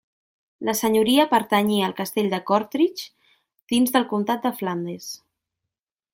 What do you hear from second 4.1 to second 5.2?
comtat de Flandes.